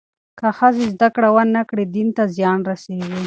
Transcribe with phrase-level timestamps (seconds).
[0.39, 3.17] که ښځې زدهکړه ونه کړي، دین ته زیان رسېږي.